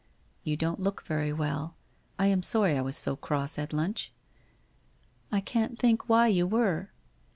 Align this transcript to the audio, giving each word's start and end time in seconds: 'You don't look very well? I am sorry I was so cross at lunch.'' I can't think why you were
'You 0.43 0.57
don't 0.57 0.79
look 0.79 1.03
very 1.05 1.31
well? 1.31 1.75
I 2.17 2.25
am 2.25 2.41
sorry 2.41 2.75
I 2.75 2.81
was 2.81 2.97
so 2.97 3.15
cross 3.15 3.59
at 3.59 3.71
lunch.'' 3.71 4.11
I 5.31 5.41
can't 5.41 5.77
think 5.77 6.09
why 6.09 6.25
you 6.25 6.47
were 6.47 6.89